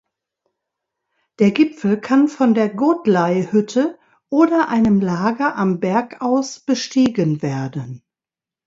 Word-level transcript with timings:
Der 1.37 1.51
Gipfel 1.51 1.95
kann 2.01 2.27
von 2.27 2.55
der 2.55 2.69
Godley-Hütte 2.73 3.99
oder 4.29 4.67
einem 4.67 4.99
Lager 4.99 5.55
am 5.55 5.79
Berg 5.79 6.21
aus 6.21 6.59
bestiegen 6.59 7.43
werden. 7.43 8.03